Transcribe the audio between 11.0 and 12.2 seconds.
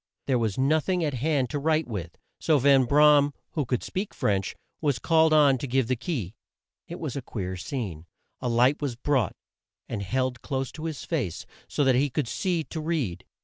face so that he